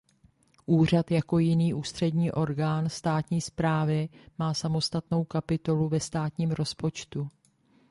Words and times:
Úřad 0.65 1.11
jako 1.11 1.39
jiný 1.39 1.73
ústřední 1.73 2.31
orgán 2.31 2.89
státní 2.89 3.41
správy 3.41 4.09
má 4.39 4.53
samostatnou 4.53 5.23
kapitolu 5.23 5.89
ve 5.89 5.99
státním 5.99 6.51
rozpočtu. 6.51 7.29